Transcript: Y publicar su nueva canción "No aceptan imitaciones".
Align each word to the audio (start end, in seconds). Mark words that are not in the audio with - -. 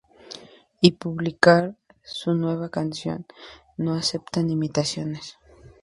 Y 0.81 0.93
publicar 0.93 1.75
su 2.01 2.33
nueva 2.33 2.69
canción 2.69 3.27
"No 3.77 3.93
aceptan 3.93 4.49
imitaciones". 4.49 5.37